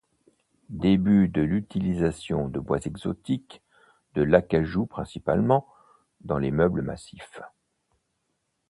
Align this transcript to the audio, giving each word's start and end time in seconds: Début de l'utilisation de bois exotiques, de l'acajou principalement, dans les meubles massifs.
Début 0.69 1.27
de 1.27 1.41
l'utilisation 1.43 2.49
de 2.49 2.59
bois 2.59 2.79
exotiques, 2.85 3.61
de 4.15 4.23
l'acajou 4.23 4.87
principalement, 4.87 5.67
dans 6.21 6.39
les 6.39 6.49
meubles 6.49 6.81
massifs. 6.81 7.39